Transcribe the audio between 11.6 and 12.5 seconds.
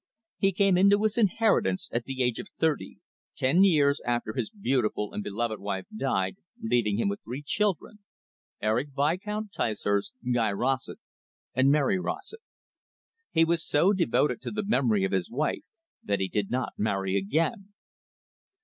Mary Rossett.